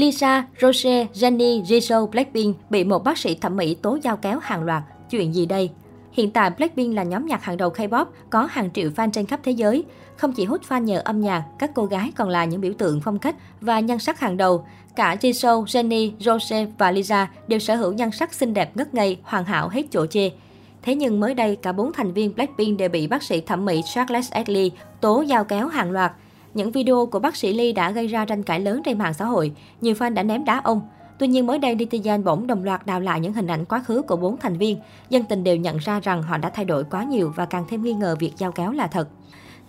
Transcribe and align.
Lisa, 0.00 0.46
Rose, 0.60 1.06
Jennie, 1.14 1.62
Jisoo, 1.62 2.06
Blackpink 2.06 2.56
bị 2.70 2.84
một 2.84 3.04
bác 3.04 3.18
sĩ 3.18 3.34
thẩm 3.34 3.56
mỹ 3.56 3.74
tố 3.74 3.98
giao 4.02 4.16
kéo 4.16 4.38
hàng 4.42 4.64
loạt. 4.64 4.82
Chuyện 5.10 5.34
gì 5.34 5.46
đây? 5.46 5.70
Hiện 6.12 6.30
tại 6.30 6.50
Blackpink 6.50 6.94
là 6.94 7.02
nhóm 7.02 7.26
nhạc 7.26 7.44
hàng 7.44 7.56
đầu 7.56 7.70
K-pop, 7.70 8.04
có 8.30 8.48
hàng 8.50 8.70
triệu 8.74 8.90
fan 8.90 9.10
trên 9.10 9.26
khắp 9.26 9.40
thế 9.42 9.52
giới. 9.52 9.84
Không 10.16 10.32
chỉ 10.32 10.44
hút 10.44 10.60
fan 10.68 10.82
nhờ 10.82 11.02
âm 11.04 11.20
nhạc, 11.20 11.44
các 11.58 11.70
cô 11.74 11.84
gái 11.84 12.12
còn 12.16 12.28
là 12.28 12.44
những 12.44 12.60
biểu 12.60 12.72
tượng 12.78 13.00
phong 13.00 13.18
cách 13.18 13.36
và 13.60 13.80
nhan 13.80 13.98
sắc 13.98 14.20
hàng 14.20 14.36
đầu. 14.36 14.66
Cả 14.96 15.16
Jisoo, 15.20 15.64
Jennie, 15.64 16.12
Rose 16.18 16.66
và 16.78 16.90
Lisa 16.90 17.30
đều 17.48 17.58
sở 17.58 17.76
hữu 17.76 17.92
nhan 17.92 18.10
sắc 18.10 18.34
xinh 18.34 18.54
đẹp 18.54 18.76
ngất 18.76 18.94
ngây, 18.94 19.18
hoàn 19.22 19.44
hảo 19.44 19.68
hết 19.68 19.82
chỗ 19.90 20.06
chê. 20.06 20.30
Thế 20.82 20.94
nhưng 20.94 21.20
mới 21.20 21.34
đây, 21.34 21.56
cả 21.56 21.72
bốn 21.72 21.92
thành 21.92 22.12
viên 22.12 22.34
Blackpink 22.34 22.78
đều 22.78 22.88
bị 22.88 23.06
bác 23.06 23.22
sĩ 23.22 23.40
thẩm 23.40 23.64
mỹ 23.64 23.82
Charles 23.94 24.30
Ashley 24.30 24.70
tố 25.00 25.22
giao 25.22 25.44
kéo 25.44 25.68
hàng 25.68 25.90
loạt. 25.90 26.12
Những 26.54 26.70
video 26.70 27.06
của 27.06 27.18
bác 27.18 27.36
sĩ 27.36 27.52
Ly 27.52 27.72
đã 27.72 27.90
gây 27.90 28.06
ra 28.06 28.24
tranh 28.24 28.42
cãi 28.42 28.60
lớn 28.60 28.82
trên 28.84 28.98
mạng 28.98 29.14
xã 29.14 29.24
hội. 29.24 29.52
Nhiều 29.80 29.94
fan 29.94 30.14
đã 30.14 30.22
ném 30.22 30.44
đá 30.44 30.60
ông. 30.64 30.80
Tuy 31.18 31.26
nhiên 31.28 31.46
mới 31.46 31.58
đây 31.58 31.76
netizen 31.76 32.22
bỗng 32.22 32.46
đồng 32.46 32.64
loạt 32.64 32.86
đào 32.86 33.00
lại 33.00 33.20
những 33.20 33.32
hình 33.32 33.46
ảnh 33.46 33.64
quá 33.64 33.82
khứ 33.86 34.02
của 34.02 34.16
bốn 34.16 34.36
thành 34.36 34.58
viên. 34.58 34.78
Dân 35.10 35.24
tình 35.24 35.44
đều 35.44 35.56
nhận 35.56 35.76
ra 35.76 36.00
rằng 36.00 36.22
họ 36.22 36.38
đã 36.38 36.50
thay 36.50 36.64
đổi 36.64 36.84
quá 36.84 37.04
nhiều 37.04 37.32
và 37.36 37.46
càng 37.46 37.64
thêm 37.68 37.82
nghi 37.82 37.92
ngờ 37.92 38.16
việc 38.18 38.32
giao 38.38 38.52
kéo 38.52 38.72
là 38.72 38.86
thật. 38.86 39.08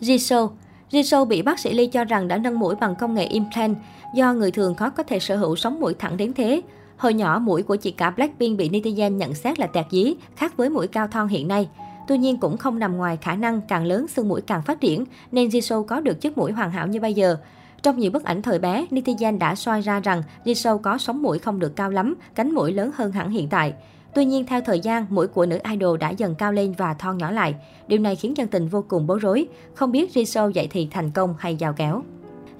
Jisoo 0.01 0.49
Jisoo 0.91 1.25
bị 1.25 1.41
bác 1.41 1.59
sĩ 1.59 1.73
Lee 1.73 1.87
cho 1.87 2.03
rằng 2.03 2.27
đã 2.27 2.37
nâng 2.37 2.59
mũi 2.59 2.75
bằng 2.75 2.95
công 2.95 3.13
nghệ 3.13 3.25
implant 3.25 3.75
do 4.15 4.33
người 4.33 4.51
thường 4.51 4.75
khó 4.75 4.89
có 4.89 5.03
thể 5.03 5.19
sở 5.19 5.35
hữu 5.35 5.55
sống 5.55 5.79
mũi 5.79 5.93
thẳng 5.99 6.17
đến 6.17 6.33
thế. 6.33 6.61
Hồi 6.97 7.13
nhỏ, 7.13 7.39
mũi 7.39 7.63
của 7.63 7.75
chị 7.75 7.91
cả 7.91 8.09
Blackpink 8.09 8.57
bị 8.57 8.69
netizen 8.69 9.09
nhận 9.09 9.33
xét 9.33 9.59
là 9.59 9.67
tẹt 9.67 9.85
dí, 9.91 10.13
khác 10.35 10.57
với 10.57 10.69
mũi 10.69 10.87
cao 10.87 11.07
thon 11.07 11.27
hiện 11.27 11.47
nay. 11.47 11.69
Tuy 12.11 12.17
nhiên 12.17 12.37
cũng 12.37 12.57
không 12.57 12.79
nằm 12.79 12.97
ngoài 12.97 13.17
khả 13.21 13.35
năng 13.35 13.61
càng 13.61 13.85
lớn 13.85 14.07
xương 14.07 14.27
mũi 14.27 14.41
càng 14.41 14.61
phát 14.61 14.81
triển, 14.81 15.05
nên 15.31 15.49
Jisoo 15.49 15.83
có 15.83 15.99
được 15.99 16.21
chiếc 16.21 16.37
mũi 16.37 16.51
hoàn 16.51 16.71
hảo 16.71 16.87
như 16.87 16.99
bây 16.99 17.13
giờ. 17.13 17.37
Trong 17.83 17.99
nhiều 17.99 18.11
bức 18.11 18.23
ảnh 18.23 18.41
thời 18.41 18.59
bé, 18.59 18.85
netizen 18.89 19.37
đã 19.37 19.55
soi 19.55 19.81
ra 19.81 19.99
rằng 19.99 20.23
Jisoo 20.45 20.77
có 20.77 20.97
sống 20.97 21.21
mũi 21.21 21.39
không 21.39 21.59
được 21.59 21.75
cao 21.75 21.89
lắm, 21.89 22.15
cánh 22.35 22.51
mũi 22.51 22.73
lớn 22.73 22.91
hơn 22.95 23.11
hẳn 23.11 23.29
hiện 23.29 23.47
tại. 23.49 23.73
Tuy 24.15 24.25
nhiên, 24.25 24.45
theo 24.45 24.61
thời 24.61 24.79
gian, 24.79 25.05
mũi 25.09 25.27
của 25.27 25.45
nữ 25.45 25.59
idol 25.71 25.97
đã 25.97 26.09
dần 26.09 26.35
cao 26.35 26.51
lên 26.51 26.73
và 26.77 26.93
thon 26.93 27.17
nhỏ 27.17 27.31
lại. 27.31 27.55
Điều 27.87 27.99
này 27.99 28.15
khiến 28.15 28.37
dân 28.37 28.47
tình 28.47 28.67
vô 28.67 28.83
cùng 28.87 29.07
bối 29.07 29.19
rối, 29.19 29.47
không 29.73 29.91
biết 29.91 30.11
Jisoo 30.13 30.49
dạy 30.49 30.67
thì 30.71 30.87
thành 30.91 31.11
công 31.11 31.35
hay 31.39 31.55
giao 31.55 31.73
kéo. 31.73 32.03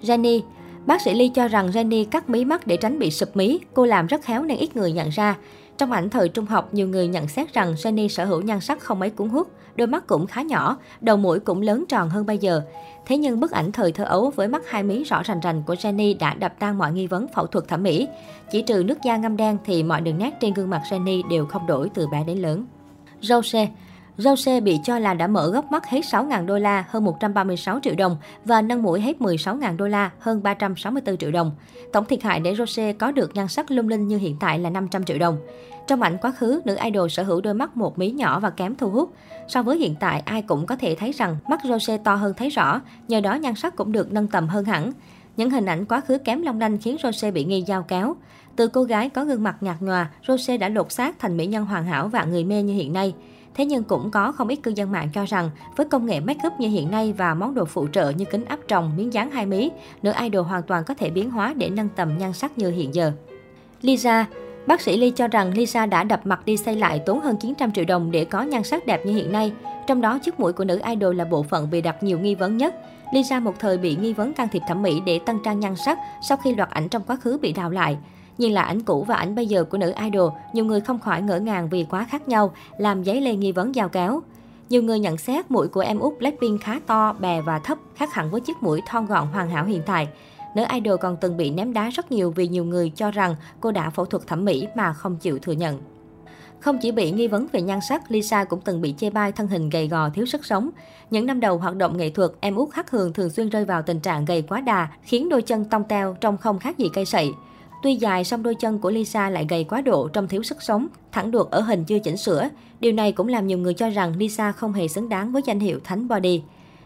Jenny 0.02 0.42
Bác 0.86 1.02
sĩ 1.02 1.14
Lee 1.14 1.28
cho 1.28 1.48
rằng 1.48 1.70
Jenny 1.70 2.06
cắt 2.06 2.30
mí 2.30 2.46
mắt 2.46 2.68
để 2.68 2.78
tránh 2.78 3.00
bị 3.00 3.12
sụp 3.12 3.36
mí. 3.36 3.60
Cô 3.74 3.86
làm 3.86 4.08
rất 4.08 4.22
khéo 4.22 4.44
nên 4.44 4.58
ít 4.58 4.76
người 4.76 4.92
nhận 4.92 5.10
ra. 5.10 5.38
Trong 5.78 5.92
ảnh 5.92 6.10
thời 6.10 6.30
trung 6.30 6.46
học, 6.46 6.74
nhiều 6.74 6.88
người 6.88 7.08
nhận 7.08 7.28
xét 7.28 7.54
rằng 7.54 7.74
Jenny 7.74 8.08
sở 8.08 8.26
hữu 8.26 8.42
nhan 8.42 8.60
sắc 8.60 8.80
không 8.80 9.00
mấy 9.00 9.09
cuốn 9.09 9.30
hút, 9.30 9.52
đôi 9.76 9.88
mắt 9.88 10.08
cũng 10.08 10.28
khá 10.28 10.42
nhỏ, 10.42 10.78
đầu 11.02 11.18
mũi 11.18 11.40
cũng 11.40 11.62
lớn 11.62 11.86
tròn 11.90 12.09
hơn 12.09 12.26
bây 12.26 12.38
giờ. 12.38 12.62
Thế 13.06 13.18
nhưng 13.18 13.40
bức 13.40 13.52
ảnh 13.52 13.72
thời 13.72 13.92
thơ 13.92 14.04
ấu 14.04 14.30
với 14.30 14.48
mắt 14.48 14.70
hai 14.70 14.84
mí 14.84 15.04
rõ 15.04 15.24
rành 15.24 15.40
rành 15.40 15.64
của 15.64 15.74
Jenny 15.74 16.18
đã 16.18 16.34
đập 16.34 16.54
tan 16.59 16.78
mọi 16.78 16.92
nghi 16.92 17.08
vấn 17.08 17.28
phẫu 17.28 17.46
thuật 17.46 17.68
thẩm 17.68 17.84
mỹ. 17.84 18.08
Chỉ 18.52 18.62
trừ 18.62 18.84
nước 18.86 18.98
da 19.04 19.18
ngâm 19.18 19.38
đen 19.38 19.58
thì 19.66 19.84
mọi 19.84 20.02
đường 20.02 20.18
nét 20.18 20.32
trên 20.42 20.54
gương 20.54 20.70
mặt 20.70 20.82
Jenny 20.90 21.28
đều 21.30 21.46
không 21.46 21.68
đổi 21.68 21.90
từ 21.94 22.08
bé 22.08 22.24
đến 22.24 22.38
lớn. 22.38 22.66
Rose 23.22 23.70
Rose 24.17 24.59
bị 24.59 24.80
cho 24.84 25.00
là 25.00 25.14
đã 25.14 25.28
mở 25.28 25.50
góc 25.50 25.72
mắt 25.72 25.86
hết 25.86 26.02
6.000 26.02 26.45
đô 26.45 26.58
la, 26.58 26.86
hơn 26.90 27.04
136 27.04 27.80
triệu 27.84 27.95
đồng 27.95 28.18
và 28.45 28.62
nâng 28.62 28.84
mũi 28.84 29.02
hết 29.02 29.18
16.000 29.20 29.78
đô 29.78 29.88
la, 29.88 30.12
hơn 30.20 30.44
364 30.44 31.18
triệu 31.18 31.31
đồng. 31.31 31.52
Tổng 31.94 32.06
thiệt 32.06 32.23
hại 32.23 32.40
để 32.40 32.56
Rose 32.56 32.94
có 32.94 33.12
được 33.12 33.36
nhan 33.36 33.48
sắc 33.48 33.72
lung 33.72 33.88
linh 33.88 34.08
như 34.08 34.18
hiện 34.18 34.36
tại 34.40 34.59
là 34.59 34.70
500 34.70 35.03
triệu 35.03 35.18
đồng. 35.18 35.38
Trong 35.88 36.02
ảnh 36.02 36.18
quá 36.22 36.31
khứ, 36.31 36.62
nữ 36.66 36.78
idol 36.84 37.09
sở 37.09 37.23
hữu 37.23 37.42
đôi 37.42 37.53
mắt 37.53 37.78
một 37.78 38.00
mí 38.00 38.12
nhỏ 38.12 38.40
và 38.40 38.50
kém 38.50 38.76
thu 38.76 38.90
hút. 38.90 39.14
So 39.48 39.64
với 39.64 39.78
hiện 39.78 39.95
tại, 40.00 40.20
ai 40.25 40.42
cũng 40.42 40.66
có 40.66 40.75
thể 40.75 40.96
thấy 40.96 41.12
rằng 41.12 41.38
mắt 41.50 41.62
Rose 41.64 41.98
to 41.98 42.16
hơn 42.16 42.34
thấy 42.38 42.50
rõ, 42.50 42.81
nhờ 43.08 43.22
đó 43.22 43.36
nhan 43.36 43.56
sắc 43.56 43.75
cũng 43.75 43.92
được 43.92 44.12
nâng 44.12 44.28
tầm 44.28 44.48
hơn 44.48 44.66
hẳn. 44.66 44.92
Những 45.38 45.50
hình 45.50 45.66
ảnh 45.66 45.86
quá 45.86 46.02
khứ 46.02 46.18
kém 46.18 46.42
long 46.42 46.59
lanh 46.59 46.78
khiến 46.78 46.98
Rose 47.03 47.31
bị 47.31 47.46
nghi 47.46 47.64
giao 47.68 47.84
kéo. 47.84 48.16
Từ 48.56 48.68
cô 48.68 48.84
gái 48.84 49.09
có 49.09 49.25
gương 49.25 49.44
mặt 49.44 49.56
nhạt 49.62 49.81
nhòa, 49.81 50.09
Rose 50.28 50.58
đã 50.58 50.70
lột 50.70 50.92
xác 50.92 51.20
thành 51.20 51.38
mỹ 51.38 51.48
nhân 51.48 51.66
hoàn 51.66 51.86
hảo 51.86 52.08
và 52.08 52.23
người 52.23 52.44
mê 52.44 52.64
như 52.64 52.73
hiện 52.73 52.94
nay. 52.94 53.14
Thế 53.54 53.66
nhưng 53.66 53.84
cũng 53.84 54.12
có 54.12 54.32
không 54.32 54.48
ít 54.48 54.56
cư 54.56 54.72
dân 54.76 54.92
mạng 54.92 55.10
cho 55.14 55.26
rằng 55.26 55.50
với 55.75 55.86
công 55.86 56.06
nghệ 56.06 56.20
make 56.20 56.48
up 56.48 56.53
như 56.59 56.68
hiện 56.68 56.92
nay 56.92 57.14
và 57.18 57.34
món 57.34 57.53
đồ 57.53 57.66
phụ 57.66 57.88
trợ 57.88 58.09
như 58.09 58.25
kính 58.25 58.46
áp 58.46 58.59
tròng, 58.68 58.92
miếng 58.98 59.14
dán 59.14 59.31
hai 59.31 59.46
mí, 59.46 59.72
nữ 60.02 60.12
idol 60.22 60.46
hoàn 60.46 60.64
toàn 60.64 60.84
có 60.84 60.94
thể 60.94 61.09
biến 61.09 61.30
hóa 61.30 61.53
để 61.58 61.70
nâng 61.70 61.90
tầm 61.96 62.18
nhan 62.18 62.34
sắc 62.34 62.58
như 62.58 62.72
hiện 62.72 62.96
giờ. 62.96 63.12
Lisa 63.81 64.25
Bác 64.68 64.81
sĩ 64.81 64.98
Lee 64.98 65.09
cho 65.09 65.28
rằng 65.28 65.53
Lisa 65.53 65.86
đã 65.86 66.03
đập 66.03 66.22
mặt 66.24 66.46
đi 66.46 66.58
xây 66.58 66.75
lại 66.75 67.00
tốn 67.06 67.20
hơn 67.20 67.38
900 67.38 67.72
triệu 67.72 67.86
đồng 67.86 68.12
để 68.12 68.25
có 68.25 68.42
nhan 68.42 68.64
sắc 68.64 68.86
đẹp 68.86 69.06
như 69.06 69.14
hiện 69.14 69.31
nay. 69.31 69.52
Trong 69.88 70.02
đó, 70.02 70.20
chiếc 70.20 70.40
mũi 70.40 70.54
của 70.54 70.64
nữ 70.64 70.80
idol 70.86 71.16
là 71.16 71.25
bộ 71.25 71.44
phận 71.44 71.70
bị 71.70 71.81
đặt 71.81 72.04
nhiều 72.04 72.20
nghi 72.20 72.36
vấn 72.36 72.58
nhất. 72.58 72.75
Lisa 73.14 73.40
một 73.40 73.59
thời 73.59 73.78
bị 73.78 73.96
nghi 73.96 74.14
vấn 74.14 74.34
can 74.34 74.48
thiệp 74.52 74.62
thẩm 74.68 74.81
mỹ 74.81 75.02
để 75.06 75.20
tăng 75.25 75.40
trang 75.46 75.59
nhan 75.59 75.75
sắc 75.75 76.00
sau 76.30 76.38
khi 76.38 76.56
loạt 76.56 76.70
ảnh 76.70 76.90
trong 76.90 77.04
quá 77.08 77.16
khứ 77.16 77.38
bị 77.42 77.54
đào 77.54 77.70
lại 77.70 77.98
nhìn 78.38 78.52
là 78.52 78.62
ảnh 78.62 78.81
cũ 78.81 79.03
và 79.08 79.16
ảnh 79.16 79.36
bây 79.36 79.47
giờ 79.47 79.64
của 79.64 79.78
nữ 79.78 79.94
idol, 80.03 80.31
nhiều 80.53 80.66
người 80.66 80.81
không 80.81 81.00
khỏi 81.00 81.22
ngỡ 81.22 81.40
ngàng 81.40 81.69
vì 81.69 81.86
quá 81.90 82.06
khác 82.09 82.28
nhau, 82.28 82.53
làm 82.78 83.03
giấy 83.03 83.22
lên 83.22 83.40
nghi 83.40 83.52
vấn 83.52 83.75
giao 83.75 83.90
kéo. 83.90 84.22
Nhiều 84.69 84.84
người 84.84 85.00
nhận 85.00 85.18
xét 85.18 85.52
mũi 85.52 85.68
của 85.68 85.81
em 85.81 86.00
út 86.00 86.19
Blackpink 86.19 86.62
khá 86.62 86.80
to, 86.88 87.14
bè 87.19 87.42
và 87.42 87.59
thấp, 87.59 87.78
khác 87.96 88.14
hẳn 88.14 88.31
với 88.31 88.42
chiếc 88.42 88.64
mũi 88.64 88.81
thon 88.88 89.06
gọn 89.06 89.28
hoàn 89.28 89.50
hảo 89.50 89.66
hiện 89.66 89.81
tại. 89.86 90.08
Nữ 90.56 90.64
idol 90.74 90.97
còn 91.02 91.18
từng 91.22 91.38
bị 91.38 91.52
ném 91.52 91.74
đá 91.74 91.90
rất 91.90 92.12
nhiều 92.12 92.31
vì 92.31 92.47
nhiều 92.47 92.66
người 92.66 92.92
cho 92.96 93.12
rằng 93.12 93.36
cô 93.59 93.72
đã 93.72 93.90
phẫu 93.90 94.06
thuật 94.06 94.28
thẩm 94.28 94.46
mỹ 94.46 94.68
mà 94.75 94.94
không 94.94 95.18
chịu 95.18 95.40
thừa 95.40 95.52
nhận. 95.52 95.81
Không 96.59 96.78
chỉ 96.81 96.92
bị 96.92 97.12
nghi 97.12 97.28
vấn 97.28 97.48
về 97.52 97.62
nhan 97.62 97.80
sắc, 97.90 98.12
Lisa 98.12 98.44
cũng 98.44 98.62
từng 98.62 98.81
bị 98.81 98.94
chê 98.98 99.09
bai 99.09 99.31
thân 99.31 99.48
hình 99.48 99.69
gầy 99.69 99.88
gò 99.88 100.09
thiếu 100.09 100.25
sức 100.25 100.46
sống. 100.46 100.69
Những 101.09 101.25
năm 101.25 101.40
đầu 101.40 101.58
hoạt 101.58 101.75
động 101.75 101.98
nghệ 101.98 102.09
thuật, 102.09 102.31
em 102.40 102.56
út 102.56 102.69
Hắc 102.74 102.92
Hường 102.92 103.13
thường 103.13 103.30
xuyên 103.30 103.50
rơi 103.50 103.66
vào 103.66 103.81
tình 103.81 104.00
trạng 104.00 104.25
gầy 104.25 104.42
quá 104.42 104.62
đà, 104.62 104.88
khiến 105.03 105.30
đôi 105.30 105.42
chân 105.42 105.66
tông 105.66 105.84
teo 105.84 106.16
trông 106.22 106.38
không 106.38 106.59
khác 106.59 106.78
gì 106.78 106.90
cây 106.94 107.06
sậy. 107.06 107.31
Tuy 107.81 107.96
dài, 107.96 108.24
song 108.24 108.44
đôi 108.44 108.56
chân 108.56 108.80
của 108.80 108.92
Lisa 108.92 109.30
lại 109.30 109.46
gầy 109.50 109.64
quá 109.64 109.81
độ 109.81 110.08
trong 110.08 110.28
thiếu 110.28 110.44
sức 110.44 110.62
sống, 110.62 110.88
thẳng 111.12 111.31
đuột 111.31 111.52
ở 111.52 111.62
hình 111.62 111.84
chưa 111.84 112.00
chỉnh 112.00 112.18
sửa. 112.18 112.50
Điều 112.80 112.92
này 112.92 113.12
cũng 113.12 113.28
làm 113.28 113.47
nhiều 113.47 113.58
người 113.58 113.74
cho 113.74 113.90
rằng 113.90 114.18
Lisa 114.18 114.52
không 114.52 114.74
hề 114.74 114.88
xứng 114.88 115.09
đáng 115.09 115.31
với 115.31 115.42
danh 115.46 115.59
hiệu 115.59 115.80
Thánh 115.84 116.08
Body. 116.08 116.42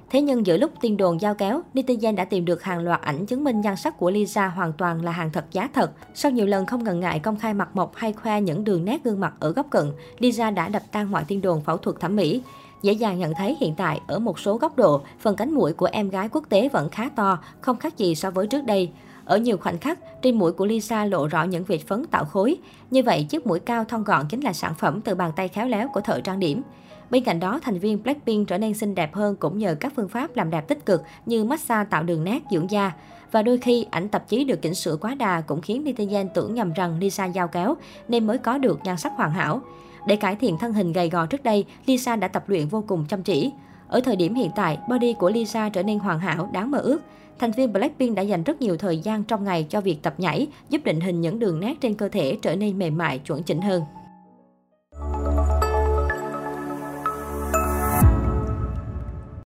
Thế 0.09 0.21
nhưng 0.21 0.45
giữa 0.45 0.57
lúc 0.57 0.71
tin 0.81 0.97
đồn 0.97 1.21
giao 1.21 1.35
kéo, 1.35 1.61
netizen 1.73 2.15
đã 2.15 2.25
tìm 2.25 2.45
được 2.45 2.63
hàng 2.63 2.79
loạt 2.79 3.01
ảnh 3.01 3.25
chứng 3.25 3.43
minh 3.43 3.61
nhan 3.61 3.75
sắc 3.75 3.97
của 3.97 4.11
Lisa 4.11 4.47
hoàn 4.47 4.73
toàn 4.73 5.05
là 5.05 5.11
hàng 5.11 5.29
thật 5.33 5.45
giá 5.51 5.69
thật. 5.73 5.91
Sau 6.13 6.31
nhiều 6.31 6.45
lần 6.45 6.65
không 6.65 6.83
ngần 6.83 6.99
ngại 6.99 7.19
công 7.19 7.39
khai 7.39 7.53
mặt 7.53 7.75
mộc 7.75 7.95
hay 7.95 8.13
khoe 8.13 8.41
những 8.41 8.63
đường 8.63 8.85
nét 8.85 9.03
gương 9.03 9.19
mặt 9.19 9.33
ở 9.39 9.51
góc 9.51 9.67
cận, 9.69 9.91
Lisa 10.19 10.51
đã 10.51 10.67
đập 10.69 10.83
tan 10.91 11.11
mọi 11.11 11.23
tin 11.27 11.41
đồn 11.41 11.61
phẫu 11.61 11.77
thuật 11.77 11.99
thẩm 11.99 12.15
mỹ. 12.15 12.41
Dễ 12.81 12.93
dàng 12.93 13.19
nhận 13.19 13.33
thấy 13.37 13.57
hiện 13.59 13.73
tại, 13.77 14.01
ở 14.07 14.19
một 14.19 14.39
số 14.39 14.57
góc 14.57 14.77
độ, 14.77 15.01
phần 15.19 15.35
cánh 15.35 15.53
mũi 15.53 15.73
của 15.73 15.89
em 15.91 16.09
gái 16.09 16.29
quốc 16.29 16.43
tế 16.49 16.69
vẫn 16.69 16.89
khá 16.89 17.09
to, 17.15 17.39
không 17.61 17.77
khác 17.77 17.97
gì 17.97 18.15
so 18.15 18.31
với 18.31 18.47
trước 18.47 18.65
đây. 18.65 18.91
Ở 19.25 19.37
nhiều 19.37 19.57
khoảnh 19.57 19.77
khắc, 19.77 19.99
trên 20.21 20.37
mũi 20.37 20.51
của 20.51 20.65
Lisa 20.65 21.05
lộ 21.05 21.27
rõ 21.27 21.43
những 21.43 21.63
vệt 21.63 21.87
phấn 21.87 22.05
tạo 22.05 22.25
khối. 22.25 22.57
Như 22.91 23.03
vậy, 23.03 23.25
chiếc 23.29 23.47
mũi 23.47 23.59
cao 23.59 23.83
thon 23.83 24.03
gọn 24.03 24.25
chính 24.29 24.41
là 24.41 24.53
sản 24.53 24.73
phẩm 24.75 25.01
từ 25.01 25.15
bàn 25.15 25.31
tay 25.35 25.47
khéo 25.47 25.67
léo 25.67 25.87
của 25.93 26.01
thợ 26.01 26.21
trang 26.21 26.39
điểm. 26.39 26.61
Bên 27.09 27.23
cạnh 27.23 27.39
đó, 27.39 27.59
thành 27.63 27.79
viên 27.79 28.03
Blackpink 28.03 28.47
trở 28.47 28.57
nên 28.57 28.73
xinh 28.73 28.95
đẹp 28.95 29.13
hơn 29.13 29.35
cũng 29.35 29.57
nhờ 29.57 29.75
các 29.79 29.93
phương 29.95 30.09
pháp 30.09 30.35
làm 30.35 30.49
đẹp 30.49 30.67
tích 30.67 30.85
cực 30.85 31.03
như 31.25 31.43
massage 31.43 31.89
tạo 31.89 32.03
đường 32.03 32.23
nét, 32.23 32.39
dưỡng 32.51 32.71
da. 32.71 32.91
Và 33.31 33.41
đôi 33.41 33.57
khi, 33.57 33.85
ảnh 33.91 34.09
tạp 34.09 34.27
chí 34.27 34.43
được 34.43 34.61
chỉnh 34.61 34.73
sửa 34.73 34.95
quá 34.95 35.15
đà 35.15 35.41
cũng 35.41 35.61
khiến 35.61 35.83
netizen 35.83 36.27
tưởng 36.33 36.53
nhầm 36.53 36.73
rằng 36.73 36.99
Lisa 36.99 37.25
giao 37.25 37.47
kéo 37.47 37.75
nên 38.07 38.27
mới 38.27 38.37
có 38.37 38.57
được 38.57 38.79
nhan 38.83 38.97
sắc 38.97 39.11
hoàn 39.15 39.31
hảo. 39.31 39.61
Để 40.07 40.15
cải 40.15 40.35
thiện 40.35 40.57
thân 40.57 40.73
hình 40.73 40.93
gầy 40.93 41.09
gò 41.09 41.25
trước 41.25 41.43
đây, 41.43 41.65
Lisa 41.85 42.15
đã 42.15 42.27
tập 42.27 42.43
luyện 42.49 42.67
vô 42.67 42.83
cùng 42.87 43.05
chăm 43.09 43.23
chỉ. 43.23 43.51
Ở 43.87 43.99
thời 43.99 44.15
điểm 44.15 44.35
hiện 44.35 44.51
tại, 44.55 44.77
body 44.89 45.13
của 45.13 45.29
Lisa 45.29 45.69
trở 45.69 45.83
nên 45.83 45.99
hoàn 45.99 46.19
hảo, 46.19 46.49
đáng 46.53 46.71
mơ 46.71 46.77
ước. 46.77 47.01
Thành 47.39 47.51
viên 47.51 47.73
Blackpink 47.73 48.15
đã 48.15 48.21
dành 48.21 48.43
rất 48.43 48.61
nhiều 48.61 48.77
thời 48.77 48.97
gian 48.97 49.23
trong 49.23 49.43
ngày 49.43 49.65
cho 49.69 49.81
việc 49.81 49.97
tập 50.01 50.13
nhảy, 50.17 50.47
giúp 50.69 50.81
định 50.83 51.01
hình 51.01 51.21
những 51.21 51.39
đường 51.39 51.59
nét 51.59 51.73
trên 51.81 51.93
cơ 51.95 52.09
thể 52.09 52.37
trở 52.41 52.55
nên 52.55 52.79
mềm 52.79 52.97
mại, 52.97 53.19
chuẩn 53.19 53.43
chỉnh 53.43 53.61
hơn. 53.61 53.83